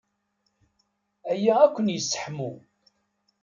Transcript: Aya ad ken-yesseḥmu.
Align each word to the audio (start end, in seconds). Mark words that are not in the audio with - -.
Aya 1.31 1.53
ad 1.65 1.71
ken-yesseḥmu. 1.75 2.51